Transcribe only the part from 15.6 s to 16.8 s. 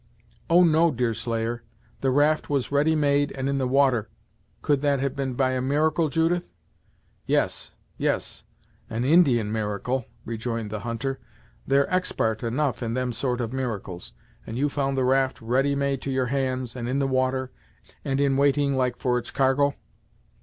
made to your hands,